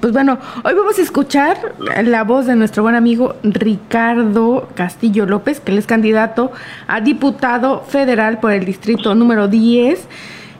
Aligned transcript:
Pues 0.00 0.12
bueno, 0.12 0.38
hoy 0.64 0.74
vamos 0.74 0.98
a 0.98 1.02
escuchar 1.02 1.56
la 2.04 2.24
voz 2.24 2.46
de 2.46 2.56
nuestro 2.56 2.82
buen 2.82 2.94
amigo 2.94 3.36
Ricardo 3.42 4.68
Castillo 4.74 5.26
López, 5.26 5.60
que 5.60 5.72
él 5.72 5.78
es 5.78 5.86
candidato 5.86 6.52
a 6.86 7.00
diputado 7.00 7.82
federal 7.82 8.38
por 8.38 8.52
el 8.52 8.64
distrito 8.64 9.14
número 9.14 9.48
10. 9.48 10.08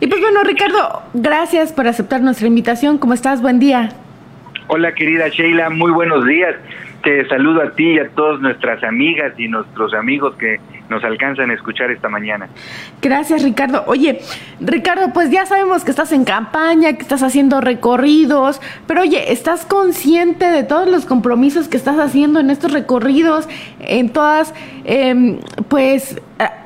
Y 0.01 0.07
pues 0.07 0.21
bueno, 0.21 0.43
Ricardo, 0.43 1.03
gracias 1.13 1.73
por 1.73 1.87
aceptar 1.87 2.23
nuestra 2.23 2.47
invitación. 2.47 2.99
¿Cómo 2.99 3.15
estás? 3.15 3.43
Buen 3.43 3.59
día. 3.59 3.91
Hola 4.69 4.95
querida 4.95 5.29
Sheila, 5.29 5.71
muy 5.71 5.93
buenos 5.93 6.25
días. 6.27 6.55
Te 7.03 7.29
saludo 7.29 7.63
a 7.63 7.71
ti 7.71 7.95
y 7.95 7.99
a 7.99 8.09
todas 8.11 8.41
nuestras 8.41 8.83
amigas 8.83 9.33
y 9.39 9.49
nuestros 9.49 9.95
amigos 9.95 10.35
que 10.37 10.59
nos 10.89 11.03
alcanzan 11.05 11.51
a 11.51 11.55
escuchar 11.55 11.91
esta 11.91 12.09
mañana. 12.09 12.49
Gracias, 13.03 13.43
Ricardo. 13.43 13.85
Oye, 13.87 14.21
Ricardo, 14.61 15.13
pues 15.13 15.31
ya 15.31 15.47
sabemos 15.47 15.85
que 15.85 15.91
estás 15.91 16.13
en 16.13 16.25
campaña, 16.25 16.95
que 16.95 17.03
estás 17.03 17.23
haciendo 17.23 17.61
recorridos, 17.61 18.61
pero 18.87 19.03
oye, 19.03 19.33
¿estás 19.33 19.67
consciente 19.67 20.47
de 20.47 20.63
todos 20.63 20.89
los 20.89 21.07
compromisos 21.07 21.69
que 21.69 21.77
estás 21.77 21.99
haciendo 21.99 22.41
en 22.41 22.51
estos 22.51 22.73
recorridos, 22.73 23.49
en 23.81 24.11
todas, 24.11 24.55
eh, 24.85 25.39
pues, 25.69 26.21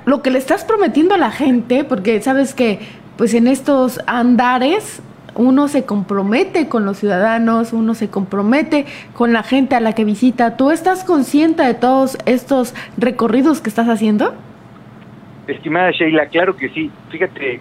lo 0.06 0.22
que 0.22 0.30
le 0.30 0.38
estás 0.38 0.64
prometiendo 0.64 1.14
a 1.14 1.19
la 1.19 1.30
gente? 1.30 1.84
Porque 1.84 2.20
sabes 2.20 2.54
que, 2.54 2.80
pues, 3.16 3.34
en 3.34 3.47
estos 3.47 4.00
andares 4.06 5.02
uno 5.34 5.68
se 5.68 5.84
compromete 5.84 6.68
con 6.68 6.84
los 6.84 6.98
ciudadanos, 6.98 7.72
uno 7.72 7.94
se 7.94 8.10
compromete 8.10 8.86
con 9.14 9.32
la 9.32 9.42
gente 9.42 9.74
a 9.74 9.80
la 9.80 9.94
que 9.94 10.04
visita. 10.04 10.56
¿Tú 10.56 10.70
estás 10.70 11.04
consciente 11.04 11.62
de 11.62 11.74
todos 11.74 12.18
estos 12.26 12.74
recorridos 12.96 13.60
que 13.60 13.68
estás 13.68 13.88
haciendo? 13.88 14.34
Estimada 15.46 15.90
Sheila, 15.90 16.26
claro 16.26 16.56
que 16.56 16.68
sí. 16.68 16.90
Fíjate, 17.10 17.60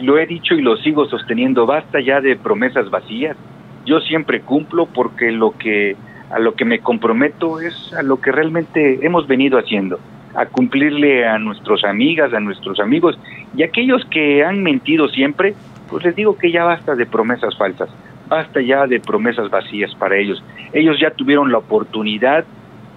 lo 0.00 0.18
he 0.18 0.26
dicho 0.26 0.54
y 0.54 0.62
lo 0.62 0.76
sigo 0.76 1.06
sosteniendo, 1.06 1.66
basta 1.66 2.00
ya 2.00 2.20
de 2.20 2.36
promesas 2.36 2.90
vacías. 2.90 3.36
Yo 3.84 4.00
siempre 4.00 4.40
cumplo 4.40 4.86
porque 4.86 5.30
lo 5.32 5.52
que 5.52 5.96
a 6.30 6.38
lo 6.38 6.54
que 6.54 6.64
me 6.64 6.80
comprometo 6.80 7.60
es 7.60 7.92
a 7.94 8.02
lo 8.02 8.20
que 8.20 8.30
realmente 8.32 9.04
hemos 9.04 9.26
venido 9.26 9.58
haciendo, 9.58 9.98
a 10.34 10.46
cumplirle 10.46 11.26
a 11.26 11.38
nuestras 11.38 11.84
amigas, 11.84 12.34
a 12.34 12.40
nuestros 12.40 12.80
amigos 12.80 13.18
y 13.56 13.62
aquellos 13.62 14.04
que 14.06 14.44
han 14.44 14.62
mentido 14.62 15.08
siempre, 15.08 15.54
pues 15.88 16.04
les 16.04 16.14
digo 16.14 16.36
que 16.36 16.52
ya 16.52 16.64
basta 16.64 16.94
de 16.94 17.06
promesas 17.06 17.56
falsas, 17.56 17.88
basta 18.28 18.60
ya 18.60 18.86
de 18.86 19.00
promesas 19.00 19.50
vacías 19.50 19.94
para 19.94 20.16
ellos. 20.16 20.42
Ellos 20.72 20.98
ya 21.00 21.10
tuvieron 21.10 21.50
la 21.50 21.58
oportunidad 21.58 22.44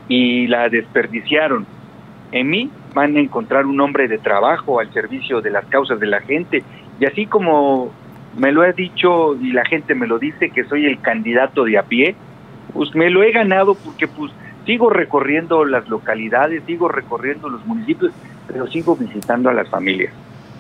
y 0.08 0.47
la 0.47 0.70
desperdiciaron. 0.70 1.66
En 2.31 2.50
mí 2.50 2.69
van 2.94 3.16
a 3.16 3.19
encontrar 3.19 3.66
un 3.66 3.80
hombre 3.80 4.08
de 4.08 4.17
trabajo 4.17 4.80
al 4.80 4.92
servicio 4.94 5.42
de 5.42 5.52
las 5.52 5.66
causas 5.66 6.00
de 6.00 6.08
la 6.08 6.22
gente 6.22 6.64
y 7.00 7.06
así 7.06 7.25
como 7.25 7.92
me 8.38 8.52
lo 8.52 8.62
ha 8.62 8.72
dicho 8.72 9.35
y 9.35 9.51
la 9.51 9.66
gente 9.66 9.96
me 9.96 10.07
lo 10.07 10.19
dice 10.19 10.50
que 10.50 10.63
soy 10.66 10.85
el 10.85 11.00
candidato 11.01 11.63
de 11.63 11.78
a 11.78 11.84
pie, 11.84 12.16
pues 12.74 12.94
me 12.96 13.09
lo 13.09 13.24
he 13.24 13.31
ganado 13.31 13.75
porque 13.75 14.07
pues 14.07 14.31
sigo 14.66 14.90
recorriendo 14.90 15.66
las 15.66 15.88
localidades, 15.90 16.63
sigo 16.66 16.88
recorriendo 16.88 17.50
los 17.50 17.66
municipios, 17.66 18.13
pero 18.47 18.68
sigo 18.68 18.96
visitando 18.96 19.50
a 19.50 19.53
las 19.53 19.69
familias. 19.69 20.13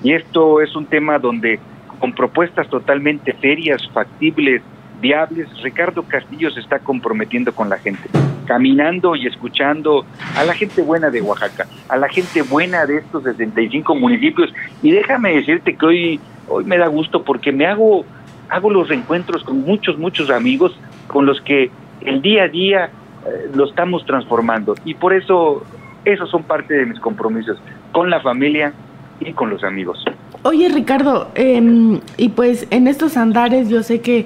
Y 0.03 0.13
esto 0.13 0.61
es 0.61 0.75
un 0.75 0.85
tema 0.85 1.19
donde 1.19 1.59
con 2.01 2.13
propuestas 2.13 2.67
totalmente 2.67 3.33
serias, 3.39 3.87
factibles, 3.93 4.63
viables, 4.99 5.47
Ricardo 5.61 6.01
Castillo 6.01 6.49
se 6.49 6.59
está 6.59 6.79
comprometiendo 6.79 7.53
con 7.53 7.69
la 7.69 7.77
gente, 7.77 8.09
caminando 8.47 9.15
y 9.15 9.27
escuchando 9.27 10.03
a 10.35 10.43
la 10.43 10.53
gente 10.55 10.81
buena 10.81 11.11
de 11.11 11.21
Oaxaca, 11.21 11.67
a 11.87 11.97
la 11.97 12.09
gente 12.09 12.41
buena 12.41 12.87
de 12.87 12.97
estos 12.97 13.23
65 13.23 13.95
municipios. 13.95 14.51
Y 14.81 14.91
déjame 14.91 15.35
decirte 15.35 15.75
que 15.75 15.85
hoy, 15.85 16.19
hoy 16.47 16.63
me 16.65 16.79
da 16.79 16.87
gusto 16.87 17.23
porque 17.23 17.51
me 17.51 17.67
hago, 17.67 18.03
hago 18.49 18.71
los 18.71 18.89
reencuentros 18.89 19.43
con 19.43 19.61
muchos, 19.61 19.99
muchos 19.99 20.31
amigos 20.31 20.75
con 21.05 21.27
los 21.27 21.39
que 21.41 21.69
el 22.01 22.23
día 22.23 22.43
a 22.43 22.47
día 22.47 22.85
eh, 22.85 23.51
lo 23.53 23.65
estamos 23.65 24.03
transformando. 24.07 24.73
Y 24.85 24.95
por 24.95 25.13
eso, 25.13 25.63
esos 26.03 26.31
son 26.31 26.43
parte 26.43 26.73
de 26.73 26.87
mis 26.87 26.99
compromisos 26.99 27.61
con 27.91 28.09
la 28.09 28.21
familia 28.21 28.73
y 29.19 29.33
con 29.33 29.51
los 29.51 29.63
amigos. 29.63 30.03
Oye 30.43 30.69
Ricardo, 30.69 31.27
eh, 31.35 31.99
y 32.17 32.29
pues 32.29 32.65
en 32.71 32.87
estos 32.87 33.15
andares 33.15 33.69
yo 33.69 33.83
sé 33.83 34.01
que 34.01 34.25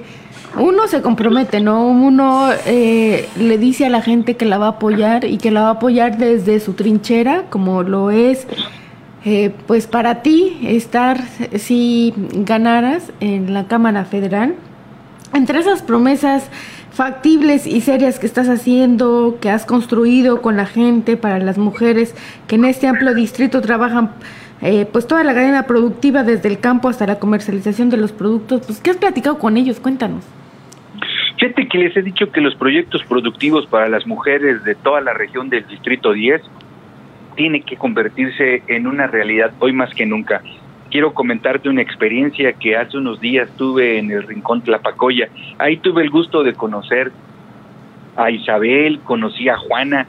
uno 0.58 0.86
se 0.88 1.02
compromete, 1.02 1.60
¿no? 1.60 1.86
Uno 1.86 2.48
eh, 2.64 3.28
le 3.38 3.58
dice 3.58 3.84
a 3.84 3.90
la 3.90 4.00
gente 4.00 4.34
que 4.34 4.46
la 4.46 4.56
va 4.56 4.66
a 4.66 4.70
apoyar 4.70 5.26
y 5.26 5.36
que 5.36 5.50
la 5.50 5.60
va 5.60 5.68
a 5.68 5.72
apoyar 5.72 6.16
desde 6.16 6.58
su 6.60 6.72
trinchera, 6.72 7.44
como 7.50 7.82
lo 7.82 8.10
es, 8.10 8.46
eh, 9.26 9.52
pues 9.66 9.86
para 9.86 10.22
ti 10.22 10.58
estar, 10.62 11.20
si 11.58 12.14
ganaras 12.32 13.12
en 13.20 13.52
la 13.52 13.66
Cámara 13.66 14.06
Federal, 14.06 14.54
entre 15.34 15.58
esas 15.58 15.82
promesas 15.82 16.44
factibles 16.92 17.66
y 17.66 17.82
serias 17.82 18.18
que 18.18 18.24
estás 18.24 18.48
haciendo, 18.48 19.36
que 19.38 19.50
has 19.50 19.66
construido 19.66 20.40
con 20.40 20.56
la 20.56 20.64
gente, 20.64 21.18
para 21.18 21.38
las 21.38 21.58
mujeres 21.58 22.14
que 22.46 22.54
en 22.54 22.64
este 22.64 22.86
amplio 22.86 23.12
distrito 23.12 23.60
trabajan 23.60 24.12
eh, 24.62 24.86
pues 24.90 25.06
toda 25.06 25.22
la 25.22 25.34
cadena 25.34 25.64
productiva 25.64 26.22
desde 26.22 26.48
el 26.48 26.60
campo 26.60 26.88
hasta 26.88 27.06
la 27.06 27.18
comercialización 27.18 27.90
de 27.90 27.98
los 27.98 28.12
productos, 28.12 28.62
pues 28.66 28.80
¿qué 28.80 28.90
has 28.90 28.96
platicado 28.96 29.38
con 29.38 29.56
ellos? 29.56 29.80
Cuéntanos. 29.80 30.24
Fíjate 31.38 31.68
que 31.68 31.78
les 31.78 31.96
he 31.96 32.02
dicho 32.02 32.32
que 32.32 32.40
los 32.40 32.54
proyectos 32.54 33.04
productivos 33.04 33.66
para 33.66 33.88
las 33.88 34.06
mujeres 34.06 34.64
de 34.64 34.74
toda 34.74 35.02
la 35.02 35.12
región 35.12 35.50
del 35.50 35.66
Distrito 35.66 36.12
10 36.12 36.40
tienen 37.36 37.62
que 37.62 37.76
convertirse 37.76 38.62
en 38.68 38.86
una 38.86 39.06
realidad 39.06 39.52
hoy 39.58 39.74
más 39.74 39.94
que 39.94 40.06
nunca. 40.06 40.40
Quiero 40.90 41.12
comentarte 41.12 41.68
una 41.68 41.82
experiencia 41.82 42.54
que 42.54 42.76
hace 42.76 42.96
unos 42.96 43.20
días 43.20 43.50
tuve 43.58 43.98
en 43.98 44.10
el 44.10 44.22
Rincón 44.22 44.62
Tlapacoya. 44.62 45.28
Ahí 45.58 45.76
tuve 45.76 46.02
el 46.02 46.10
gusto 46.10 46.42
de 46.42 46.54
conocer 46.54 47.12
a 48.16 48.30
Isabel, 48.30 49.00
conocí 49.00 49.50
a 49.50 49.58
Juana. 49.58 50.06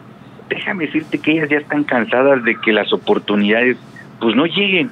Déjame 0.47 0.85
decirte 0.85 1.17
que 1.17 1.31
ellas 1.31 1.49
ya 1.49 1.57
están 1.57 1.83
cansadas 1.83 2.41
de 2.45 2.55
que 2.55 2.71
las 2.71 2.93
oportunidades 2.93 3.77
pues 4.19 4.35
no 4.35 4.45
lleguen. 4.45 4.91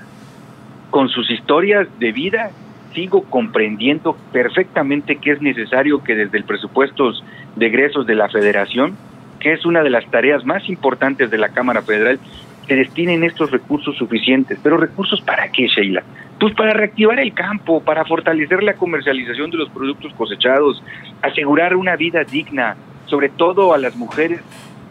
Con 0.89 1.09
sus 1.09 1.29
historias 1.29 1.87
de 1.99 2.11
vida 2.11 2.51
sigo 2.93 3.23
comprendiendo 3.23 4.15
perfectamente 4.31 5.17
que 5.17 5.31
es 5.31 5.41
necesario 5.41 6.03
que 6.03 6.15
desde 6.15 6.37
el 6.37 6.45
presupuesto 6.45 7.11
de 7.55 7.65
egresos 7.65 8.07
de 8.07 8.15
la 8.15 8.29
federación, 8.29 8.95
que 9.39 9.53
es 9.53 9.65
una 9.65 9.83
de 9.83 9.89
las 9.89 10.09
tareas 10.09 10.45
más 10.45 10.67
importantes 10.69 11.29
de 11.29 11.37
la 11.37 11.49
Cámara 11.49 11.81
Federal, 11.81 12.19
se 12.67 12.75
destinen 12.75 13.23
estos 13.23 13.51
recursos 13.51 13.95
suficientes. 13.97 14.59
¿Pero 14.63 14.77
recursos 14.77 15.21
para 15.21 15.51
qué, 15.51 15.67
Sheila? 15.67 16.03
Pues 16.39 16.53
para 16.55 16.73
reactivar 16.73 17.19
el 17.19 17.33
campo, 17.33 17.81
para 17.83 18.05
fortalecer 18.05 18.63
la 18.63 18.73
comercialización 18.73 19.51
de 19.51 19.57
los 19.57 19.69
productos 19.69 20.13
cosechados, 20.13 20.83
asegurar 21.21 21.75
una 21.75 21.95
vida 21.95 22.23
digna, 22.23 22.75
sobre 23.05 23.29
todo 23.29 23.73
a 23.73 23.77
las 23.77 23.95
mujeres 23.95 24.41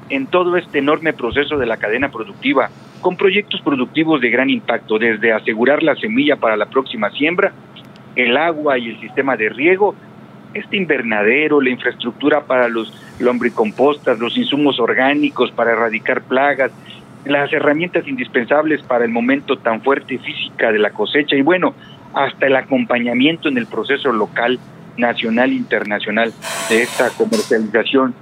en 0.09 0.27
todo 0.27 0.57
este 0.57 0.79
enorme 0.79 1.13
proceso 1.13 1.59
de 1.59 1.67
la 1.67 1.77
cadena 1.77 2.11
productiva, 2.11 2.71
con 3.05 3.19
proyectos 3.19 3.61
productivos 3.61 4.23
de 4.23 4.31
gran 4.31 4.49
impacto, 4.49 4.99
desde 4.99 5.31
asegurar 5.31 5.83
la 5.83 5.95
semilla 5.95 6.37
para 6.37 6.57
la 6.57 6.65
próxima 6.65 7.11
siembra, 7.11 7.53
el 8.17 8.35
agua 8.35 8.79
y 8.79 8.89
el 8.89 8.99
sistema 8.99 9.37
de 9.37 9.51
riego, 9.51 9.95
este 10.55 10.79
invernadero, 10.79 11.61
la 11.61 11.69
infraestructura 11.69 12.47
para 12.47 12.67
los 12.67 12.91
lombricompostas, 13.19 14.19
los 14.19 14.39
insumos 14.39 14.81
orgánicos 14.81 15.51
para 15.51 15.73
erradicar 15.73 16.23
plagas, 16.23 16.73
las 17.27 17.53
herramientas 17.53 18.09
indispensables 18.09 18.81
para 18.81 19.05
el 19.05 19.11
momento 19.11 19.59
tan 19.59 19.83
fuerte 19.83 20.17
física 20.17 20.73
de 20.73 20.79
la 20.79 20.89
cosecha 20.89 21.37
y 21.37 21.43
bueno, 21.43 21.75
hasta 22.15 22.47
el 22.47 22.57
acompañamiento 22.57 23.51
en 23.51 23.59
el 23.59 23.67
proceso 23.67 24.13
local, 24.13 24.59
nacional 24.97 25.53
internacional 25.53 26.33
de 26.71 26.83
esta 26.85 27.11
comercialización. 27.11 28.15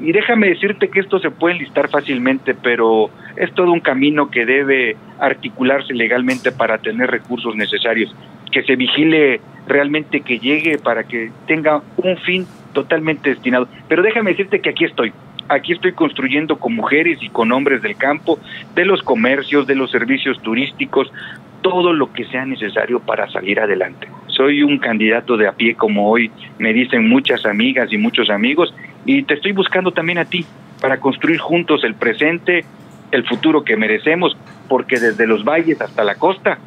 Y 0.00 0.12
déjame 0.12 0.48
decirte 0.48 0.88
que 0.88 1.00
esto 1.00 1.18
se 1.18 1.30
puede 1.30 1.56
listar 1.56 1.90
fácilmente, 1.90 2.54
pero 2.54 3.10
es 3.36 3.52
todo 3.52 3.70
un 3.70 3.80
camino 3.80 4.30
que 4.30 4.46
debe 4.46 4.96
articularse 5.18 5.92
legalmente 5.92 6.52
para 6.52 6.78
tener 6.78 7.10
recursos 7.10 7.54
necesarios, 7.54 8.14
que 8.50 8.62
se 8.62 8.76
vigile 8.76 9.40
realmente 9.66 10.22
que 10.22 10.38
llegue 10.38 10.78
para 10.78 11.04
que 11.04 11.30
tenga 11.46 11.82
un 11.98 12.16
fin 12.18 12.46
totalmente 12.72 13.30
destinado. 13.30 13.68
Pero 13.88 14.02
déjame 14.02 14.30
decirte 14.30 14.60
que 14.60 14.70
aquí 14.70 14.84
estoy, 14.84 15.12
aquí 15.48 15.72
estoy 15.72 15.92
construyendo 15.92 16.58
con 16.58 16.74
mujeres 16.74 17.18
y 17.22 17.28
con 17.28 17.52
hombres 17.52 17.82
del 17.82 17.96
campo, 17.96 18.38
de 18.74 18.86
los 18.86 19.02
comercios, 19.02 19.66
de 19.66 19.74
los 19.74 19.90
servicios 19.90 20.40
turísticos, 20.42 21.12
todo 21.60 21.92
lo 21.92 22.10
que 22.12 22.24
sea 22.24 22.46
necesario 22.46 23.00
para 23.00 23.28
salir 23.30 23.60
adelante. 23.60 24.08
Soy 24.28 24.62
un 24.62 24.78
candidato 24.78 25.36
de 25.36 25.46
a 25.46 25.52
pie 25.52 25.74
como 25.74 26.10
hoy 26.10 26.30
me 26.58 26.72
dicen 26.72 27.06
muchas 27.08 27.44
amigas 27.44 27.92
y 27.92 27.98
muchos 27.98 28.30
amigos 28.30 28.74
y 29.04 29.22
te 29.22 29.34
estoy 29.34 29.52
buscando 29.52 29.92
también 29.92 30.18
a 30.18 30.24
ti 30.24 30.44
para 30.80 30.98
construir 30.98 31.38
juntos 31.38 31.84
el 31.84 31.94
presente, 31.94 32.64
el 33.10 33.26
futuro 33.26 33.64
que 33.64 33.76
merecemos, 33.76 34.36
porque 34.68 34.98
desde 34.98 35.26
los 35.26 35.44
valles 35.44 35.80
hasta 35.80 36.04
la 36.04 36.14
costa 36.14 36.58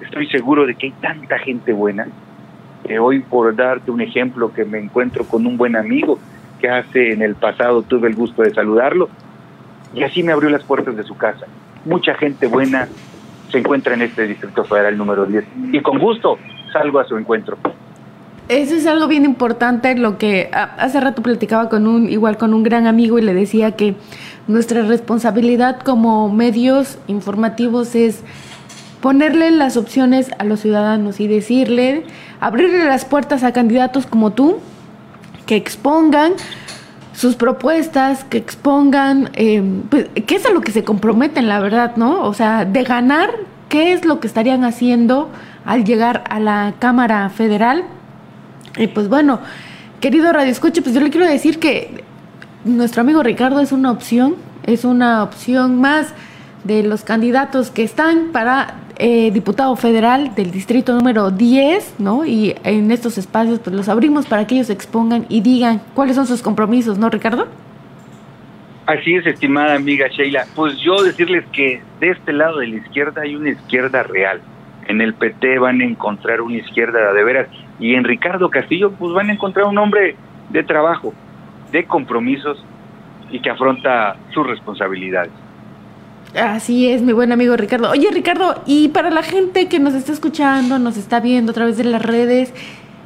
estoy 0.00 0.26
seguro 0.28 0.66
de 0.66 0.74
que 0.74 0.86
hay 0.86 0.92
tanta 1.00 1.38
gente 1.38 1.72
buena 1.72 2.06
que 2.84 2.98
hoy 2.98 3.20
por 3.20 3.54
darte 3.54 3.90
un 3.90 4.00
ejemplo 4.00 4.52
que 4.52 4.64
me 4.64 4.78
encuentro 4.78 5.24
con 5.24 5.46
un 5.46 5.56
buen 5.56 5.76
amigo 5.76 6.18
que 6.60 6.68
hace 6.68 7.12
en 7.12 7.22
el 7.22 7.34
pasado 7.34 7.82
tuve 7.82 8.08
el 8.08 8.14
gusto 8.14 8.42
de 8.42 8.50
saludarlo 8.50 9.08
y 9.94 10.02
así 10.02 10.22
me 10.22 10.32
abrió 10.32 10.50
las 10.50 10.64
puertas 10.64 10.96
de 10.96 11.02
su 11.04 11.16
casa. 11.16 11.46
Mucha 11.84 12.14
gente 12.14 12.46
buena 12.46 12.88
se 13.50 13.58
encuentra 13.58 13.94
en 13.94 14.02
este 14.02 14.26
Distrito 14.26 14.64
Federal 14.64 14.96
número 14.96 15.24
10 15.26 15.44
y 15.72 15.80
con 15.80 15.98
gusto 15.98 16.38
salgo 16.72 16.98
a 16.98 17.04
su 17.04 17.16
encuentro. 17.16 17.56
Eso 18.48 18.74
es 18.74 18.86
algo 18.86 19.08
bien 19.08 19.24
importante, 19.24 19.96
lo 19.96 20.18
que 20.18 20.50
hace 20.52 21.00
rato 21.00 21.22
platicaba 21.22 21.70
con 21.70 21.86
un 21.86 22.10
igual 22.10 22.36
con 22.36 22.52
un 22.52 22.62
gran 22.62 22.86
amigo 22.86 23.18
y 23.18 23.22
le 23.22 23.32
decía 23.32 23.72
que 23.72 23.94
nuestra 24.48 24.82
responsabilidad 24.82 25.80
como 25.80 26.28
medios 26.28 26.98
informativos 27.06 27.94
es 27.94 28.20
ponerle 29.00 29.50
las 29.50 29.78
opciones 29.78 30.30
a 30.38 30.44
los 30.44 30.60
ciudadanos 30.60 31.20
y 31.20 31.26
decirle, 31.26 32.04
abrirle 32.40 32.84
las 32.84 33.06
puertas 33.06 33.44
a 33.44 33.52
candidatos 33.52 34.06
como 34.06 34.32
tú, 34.32 34.58
que 35.46 35.56
expongan 35.56 36.32
sus 37.14 37.36
propuestas, 37.36 38.24
que 38.24 38.38
expongan, 38.38 39.30
eh, 39.34 39.62
pues, 39.88 40.08
qué 40.26 40.36
es 40.36 40.44
a 40.44 40.50
lo 40.50 40.60
que 40.60 40.72
se 40.72 40.84
comprometen, 40.84 41.48
la 41.48 41.60
verdad, 41.60 41.96
¿no? 41.96 42.22
O 42.24 42.34
sea, 42.34 42.64
de 42.64 42.82
ganar, 42.82 43.30
qué 43.68 43.92
es 43.92 44.04
lo 44.04 44.20
que 44.20 44.26
estarían 44.26 44.64
haciendo 44.64 45.30
al 45.64 45.84
llegar 45.84 46.24
a 46.28 46.40
la 46.40 46.74
Cámara 46.78 47.28
Federal. 47.30 47.84
Y 48.76 48.88
pues 48.88 49.08
bueno, 49.08 49.40
querido 50.00 50.32
Radio 50.32 50.50
Escuche, 50.50 50.82
pues 50.82 50.94
yo 50.94 51.00
le 51.00 51.10
quiero 51.10 51.26
decir 51.26 51.58
que 51.58 52.04
nuestro 52.64 53.02
amigo 53.02 53.22
Ricardo 53.22 53.60
es 53.60 53.72
una 53.72 53.90
opción, 53.90 54.36
es 54.64 54.84
una 54.84 55.22
opción 55.22 55.80
más 55.80 56.14
de 56.64 56.82
los 56.82 57.04
candidatos 57.04 57.70
que 57.70 57.82
están 57.82 58.32
para 58.32 58.76
eh, 58.96 59.30
diputado 59.32 59.76
federal 59.76 60.34
del 60.34 60.50
distrito 60.50 60.94
número 60.94 61.30
10, 61.30 61.96
¿no? 61.98 62.24
Y 62.24 62.54
en 62.64 62.90
estos 62.90 63.18
espacios 63.18 63.60
pues 63.60 63.76
los 63.76 63.88
abrimos 63.88 64.26
para 64.26 64.46
que 64.46 64.54
ellos 64.54 64.70
expongan 64.70 65.26
y 65.28 65.40
digan 65.40 65.82
cuáles 65.94 66.16
son 66.16 66.26
sus 66.26 66.42
compromisos, 66.42 66.98
¿no, 66.98 67.10
Ricardo? 67.10 67.46
Así 68.86 69.14
es, 69.14 69.26
estimada 69.26 69.74
amiga 69.74 70.08
Sheila. 70.08 70.46
Pues 70.54 70.78
yo 70.78 71.02
decirles 71.02 71.44
que 71.52 71.82
de 72.00 72.10
este 72.10 72.32
lado 72.32 72.58
de 72.58 72.68
la 72.68 72.76
izquierda 72.76 73.22
hay 73.22 73.34
una 73.34 73.50
izquierda 73.50 74.02
real. 74.02 74.40
En 74.86 75.00
el 75.00 75.14
PT 75.14 75.58
van 75.58 75.80
a 75.80 75.84
encontrar 75.84 76.40
una 76.40 76.56
izquierda 76.56 77.12
de 77.12 77.24
veras. 77.24 77.48
Y 77.80 77.94
en 77.94 78.04
Ricardo 78.04 78.50
Castillo, 78.50 78.92
pues 78.92 79.12
van 79.12 79.30
a 79.30 79.32
encontrar 79.32 79.66
un 79.66 79.78
hombre 79.78 80.16
de 80.50 80.62
trabajo, 80.62 81.12
de 81.72 81.84
compromisos 81.84 82.62
y 83.30 83.40
que 83.40 83.50
afronta 83.50 84.16
sus 84.32 84.46
responsabilidades. 84.46 85.32
Así 86.34 86.90
es, 86.90 87.00
mi 87.02 87.12
buen 87.12 87.30
amigo 87.32 87.56
Ricardo. 87.56 87.90
Oye, 87.90 88.08
Ricardo, 88.12 88.62
y 88.66 88.88
para 88.88 89.10
la 89.10 89.22
gente 89.22 89.68
que 89.68 89.78
nos 89.78 89.94
está 89.94 90.12
escuchando, 90.12 90.78
nos 90.78 90.96
está 90.96 91.20
viendo 91.20 91.52
a 91.52 91.54
través 91.54 91.76
de 91.76 91.84
las 91.84 92.02
redes, 92.02 92.52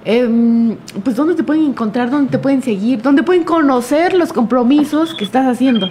em, 0.05 0.77
pues 1.05 1.15
¿dónde 1.15 1.35
te 1.35 1.43
pueden 1.43 1.67
encontrar? 1.67 2.11
¿Dónde 2.11 2.31
te 2.31 2.39
pueden 2.39 2.63
seguir? 2.63 3.03
¿Dónde 3.03 3.23
pueden 3.23 3.45
conocer 3.45 4.15
los 4.15 4.33
compromisos 4.33 5.15
que 5.15 5.25
estás 5.25 5.47
haciendo? 5.47 5.91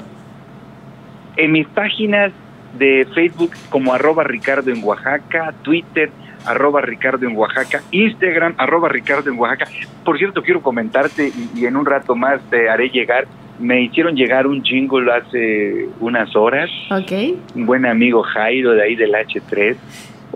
En 1.35 1.51
mis 1.51 1.67
páginas 1.67 2.31
de 2.77 3.07
Facebook 3.13 3.51
como 3.69 3.93
arroba 3.93 4.23
Ricardo 4.23 4.71
en 4.71 4.83
Oaxaca, 4.83 5.53
Twitter 5.61 6.09
arroba 6.45 6.81
Ricardo 6.81 7.27
en 7.27 7.35
Oaxaca, 7.35 7.81
Instagram 7.91 8.53
arroba 8.57 8.89
Ricardo 8.89 9.29
en 9.29 9.37
Oaxaca. 9.37 9.69
Por 10.05 10.17
cierto, 10.17 10.41
quiero 10.41 10.61
comentarte 10.61 11.31
y 11.55 11.65
en 11.65 11.75
un 11.75 11.85
rato 11.85 12.15
más 12.15 12.39
te 12.49 12.69
haré 12.69 12.89
llegar 12.89 13.27
me 13.59 13.81
hicieron 13.81 14.15
llegar 14.15 14.47
un 14.47 14.63
jingle 14.63 15.11
hace 15.11 15.89
unas 15.99 16.35
horas. 16.35 16.69
Ok. 16.91 17.11
Un 17.55 17.65
buen 17.65 17.85
amigo 17.85 18.23
Jairo 18.23 18.71
de 18.71 18.83
ahí 18.83 18.95
del 18.95 19.11
H3. 19.13 19.75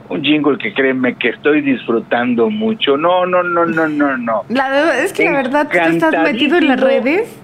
Un 0.09 0.23
jingle 0.23 0.57
que 0.57 0.73
créeme 0.73 1.15
que 1.15 1.29
estoy 1.29 1.61
disfrutando 1.61 2.49
mucho. 2.49 2.97
No, 2.97 3.25
no, 3.25 3.43
no, 3.43 3.65
no, 3.65 3.87
no, 3.87 4.17
no. 4.17 4.43
La 4.49 5.03
es 5.03 5.13
que 5.13 5.25
la 5.25 5.31
verdad 5.31 5.69
tú 5.71 5.77
estás 5.77 6.23
metido 6.23 6.57
en 6.57 6.67
las 6.67 6.79
redes. 6.79 7.39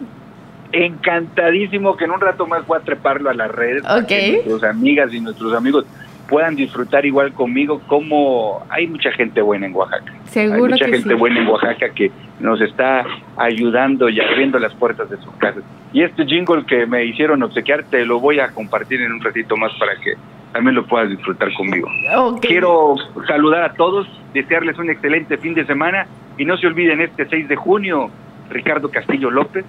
Encantadísimo 0.71 1.95
que 1.95 2.05
en 2.05 2.11
un 2.11 2.21
rato 2.21 2.45
más 2.45 2.65
voy 2.67 2.79
a 2.79 2.81
treparlo 2.81 3.29
a 3.29 3.33
las 3.33 3.51
redes. 3.51 3.83
Ok. 3.83 4.45
nuestras 4.45 4.75
amigas 4.75 5.13
y 5.13 5.21
nuestros 5.21 5.53
amigos 5.53 5.85
puedan 6.27 6.55
disfrutar 6.55 7.05
igual 7.05 7.33
conmigo 7.33 7.81
como 7.87 8.65
hay 8.69 8.87
mucha 8.87 9.11
gente 9.11 9.41
buena 9.41 9.65
en 9.65 9.75
Oaxaca. 9.75 10.13
Seguro 10.25 10.65
hay 10.65 10.71
mucha 10.71 10.87
gente 10.87 11.13
buena 11.13 11.39
en 11.39 11.47
Oaxaca 11.47 11.89
que 11.89 12.11
nos 12.39 12.59
está 12.61 13.05
ayudando 13.37 14.09
y 14.09 14.19
abriendo 14.19 14.59
las 14.59 14.73
puertas 14.75 15.09
de 15.09 15.17
sus 15.17 15.33
casas. 15.35 15.63
Y 15.93 16.03
este 16.03 16.25
jingle 16.25 16.65
que 16.65 16.85
me 16.85 17.05
hicieron 17.05 17.41
obsequiar 17.43 17.85
te 17.85 18.05
lo 18.05 18.19
voy 18.19 18.39
a 18.39 18.49
compartir 18.49 19.01
en 19.01 19.13
un 19.13 19.21
ratito 19.21 19.55
más 19.55 19.71
para 19.79 19.95
que 19.95 20.13
también 20.51 20.75
lo 20.75 20.85
puedas 20.85 21.09
disfrutar 21.09 21.53
conmigo. 21.53 21.87
Quiero 22.41 22.95
saludar 23.27 23.63
a 23.63 23.73
todos, 23.73 24.07
desearles 24.33 24.77
un 24.77 24.89
excelente 24.89 25.37
fin 25.37 25.53
de 25.53 25.65
semana 25.65 26.07
y 26.37 26.45
no 26.45 26.57
se 26.57 26.67
olviden 26.67 27.01
este 27.01 27.27
6 27.27 27.47
de 27.47 27.55
junio, 27.55 28.09
Ricardo 28.49 28.89
Castillo 28.89 29.31
López 29.31 29.65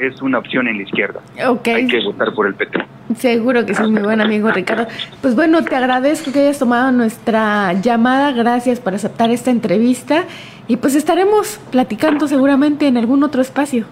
es 0.00 0.20
una 0.22 0.38
opción 0.38 0.66
en 0.68 0.78
la 0.78 0.82
izquierda. 0.82 1.20
Hay 1.38 1.86
que 1.86 2.00
votar 2.04 2.32
por 2.34 2.46
el 2.46 2.54
PT. 2.54 2.78
Seguro 3.16 3.66
que 3.66 3.74
sí, 3.74 3.82
mi 3.84 4.00
buen 4.00 4.20
amigo 4.20 4.50
Ricardo. 4.50 4.86
Pues 5.20 5.34
bueno, 5.34 5.62
te 5.64 5.74
agradezco 5.74 6.32
que 6.32 6.40
hayas 6.40 6.58
tomado 6.58 6.92
nuestra 6.92 7.72
llamada. 7.74 8.32
Gracias 8.32 8.80
por 8.80 8.94
aceptar 8.94 9.30
esta 9.30 9.50
entrevista. 9.50 10.24
Y 10.68 10.76
pues 10.76 10.94
estaremos 10.94 11.58
platicando 11.70 12.28
seguramente 12.28 12.86
en 12.86 12.96
algún 12.96 13.24
otro 13.24 13.42
espacio. 13.42 13.86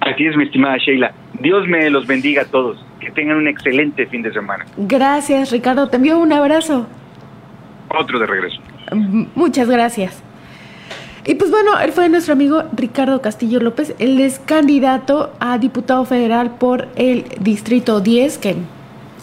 Así 0.00 0.26
es, 0.26 0.36
mi 0.36 0.44
estimada 0.44 0.76
Sheila. 0.78 1.12
Dios 1.40 1.66
me 1.66 1.88
los 1.90 2.06
bendiga 2.06 2.42
a 2.42 2.44
todos. 2.46 2.84
Que 3.00 3.10
tengan 3.10 3.36
un 3.38 3.48
excelente 3.48 4.06
fin 4.06 4.22
de 4.22 4.32
semana. 4.32 4.66
Gracias, 4.76 5.50
Ricardo. 5.50 5.88
Te 5.88 5.96
envío 5.96 6.18
un 6.18 6.32
abrazo. 6.32 6.86
Otro 7.88 8.18
de 8.18 8.26
regreso. 8.26 8.60
Muchas 9.34 9.68
gracias. 9.68 10.22
Y 11.24 11.34
pues 11.36 11.50
bueno, 11.50 11.78
él 11.78 11.92
fue 11.92 12.08
nuestro 12.08 12.32
amigo 12.32 12.64
Ricardo 12.72 13.22
Castillo 13.22 13.60
López. 13.60 13.94
Él 13.98 14.20
es 14.20 14.40
candidato 14.40 15.32
a 15.38 15.58
diputado 15.58 16.04
federal 16.04 16.52
por 16.56 16.88
el 16.96 17.24
Distrito 17.40 18.00
10, 18.00 18.38
que 18.38 18.56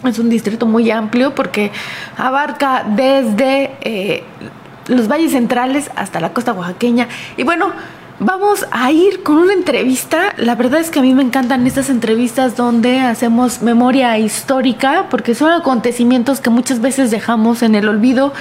es 0.04 0.18
un 0.18 0.30
distrito 0.30 0.64
muy 0.64 0.90
amplio 0.90 1.34
porque 1.34 1.70
abarca 2.16 2.84
desde 2.88 3.70
eh, 3.82 4.22
los 4.88 5.08
valles 5.08 5.32
centrales 5.32 5.90
hasta 5.94 6.20
la 6.20 6.32
costa 6.32 6.52
oaxaqueña. 6.52 7.08
Y 7.36 7.42
bueno, 7.42 7.72
Vamos 8.22 8.66
a 8.70 8.92
ir 8.92 9.22
con 9.22 9.38
una 9.38 9.54
entrevista. 9.54 10.34
La 10.36 10.54
verdad 10.54 10.80
es 10.80 10.90
que 10.90 10.98
a 10.98 11.02
mí 11.02 11.14
me 11.14 11.22
encantan 11.22 11.66
estas 11.66 11.88
entrevistas 11.88 12.54
donde 12.54 13.00
hacemos 13.00 13.62
memoria 13.62 14.18
histórica 14.18 15.06
porque 15.08 15.34
son 15.34 15.50
acontecimientos 15.52 16.42
que 16.42 16.50
muchas 16.50 16.82
veces 16.82 17.10
dejamos 17.10 17.62
en 17.62 17.74
el 17.74 17.88
olvido 17.88 18.34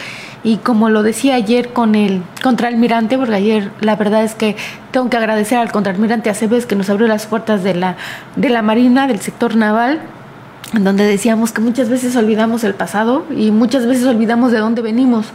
y 0.44 0.58
como 0.58 0.90
lo 0.90 1.04
decía 1.04 1.36
ayer 1.36 1.74
con 1.74 1.96
el 1.96 2.24
contraalmirante, 2.42 3.18
porque 3.18 3.36
ayer 3.36 3.72
la 3.82 3.96
verdad 3.96 4.24
es 4.24 4.36
que 4.36 4.56
tengo 4.92 5.10
que 5.10 5.18
agradecer 5.18 5.58
al 5.58 5.72
contraalmirante 5.72 6.30
Aceves 6.30 6.66
que 6.66 6.76
nos 6.76 6.90
abrió 6.90 7.08
las 7.08 7.26
puertas 7.26 7.64
de 7.64 7.76
la, 7.76 7.98
de 8.36 8.50
la 8.50 8.62
Marina, 8.62 9.08
del 9.08 9.20
sector 9.20 9.56
naval, 9.56 10.02
en 10.74 10.84
donde 10.84 11.06
decíamos 11.06 11.52
que 11.52 11.62
muchas 11.62 11.90
veces 11.90 12.16
olvidamos 12.16 12.64
el 12.64 12.74
pasado 12.74 13.26
y 13.36 13.52
muchas 13.52 13.86
veces 13.86 14.06
olvidamos 14.06 14.52
de 14.52 14.60
dónde 14.60 14.82
venimos. 14.82 15.28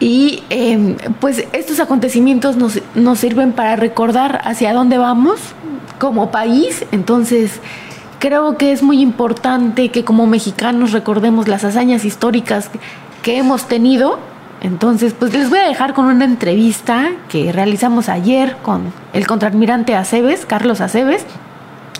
Y 0.00 0.42
em, 0.50 0.96
pues 1.20 1.44
estos 1.52 1.80
acontecimientos 1.80 2.56
nos, 2.56 2.80
nos 2.94 3.18
sirven 3.18 3.52
para 3.52 3.76
recordar 3.76 4.40
hacia 4.44 4.74
dónde 4.74 4.98
vamos 4.98 5.40
como 5.98 6.30
país. 6.30 6.84
Entonces, 6.92 7.60
creo 8.18 8.58
que 8.58 8.72
es 8.72 8.82
muy 8.82 9.00
importante 9.00 9.90
que 9.90 10.04
como 10.04 10.26
mexicanos 10.26 10.92
recordemos 10.92 11.48
las 11.48 11.64
hazañas 11.64 12.04
históricas 12.04 12.70
que 13.24 13.38
hemos 13.38 13.66
tenido. 13.66 14.20
Entonces, 14.60 15.14
pues 15.18 15.32
les 15.32 15.50
voy 15.50 15.58
a 15.58 15.66
dejar 15.66 15.94
con 15.94 16.04
una 16.06 16.24
entrevista 16.24 17.10
que 17.28 17.50
realizamos 17.52 18.08
ayer 18.08 18.56
con 18.62 18.92
el 19.12 19.26
contraadmirante 19.26 19.96
Aceves, 19.96 20.46
Carlos 20.46 20.80
Aceves, 20.80 21.26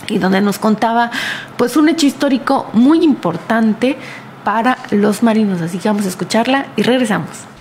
y 0.06 0.18
donde 0.18 0.40
nos 0.40 0.58
contaba 0.58 1.10
pues 1.56 1.76
un 1.76 1.88
hecho 1.88 2.06
histórico 2.06 2.66
muy 2.72 3.02
importante 3.02 3.96
para 4.44 4.78
los 4.90 5.22
marinos. 5.22 5.60
Así 5.62 5.78
que 5.78 5.88
vamos 5.88 6.04
a 6.04 6.08
escucharla 6.08 6.66
y 6.76 6.82
regresamos. 6.82 7.53